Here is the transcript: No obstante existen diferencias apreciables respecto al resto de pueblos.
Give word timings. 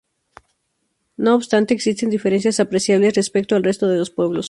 No 1.15 1.35
obstante 1.35 1.75
existen 1.75 2.09
diferencias 2.09 2.59
apreciables 2.59 3.13
respecto 3.13 3.55
al 3.55 3.63
resto 3.63 3.87
de 3.87 4.03
pueblos. 4.09 4.39